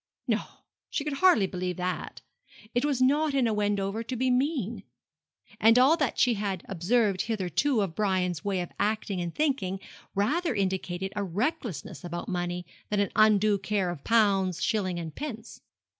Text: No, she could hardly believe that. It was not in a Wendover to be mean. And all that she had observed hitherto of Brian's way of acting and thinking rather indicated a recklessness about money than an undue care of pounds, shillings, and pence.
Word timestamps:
No, 0.27 0.41
she 0.89 1.03
could 1.03 1.13
hardly 1.13 1.45
believe 1.45 1.77
that. 1.77 2.21
It 2.73 2.83
was 2.85 3.03
not 3.03 3.35
in 3.35 3.45
a 3.45 3.53
Wendover 3.53 4.01
to 4.01 4.15
be 4.15 4.31
mean. 4.31 4.81
And 5.59 5.77
all 5.77 5.95
that 5.95 6.17
she 6.17 6.33
had 6.33 6.65
observed 6.67 7.21
hitherto 7.21 7.81
of 7.81 7.93
Brian's 7.93 8.43
way 8.43 8.61
of 8.61 8.71
acting 8.79 9.21
and 9.21 9.35
thinking 9.35 9.79
rather 10.15 10.55
indicated 10.55 11.13
a 11.15 11.23
recklessness 11.23 12.03
about 12.03 12.27
money 12.27 12.65
than 12.89 12.99
an 12.99 13.11
undue 13.15 13.59
care 13.59 13.91
of 13.91 14.03
pounds, 14.03 14.59
shillings, 14.63 14.99
and 14.99 15.13
pence. 15.13 15.61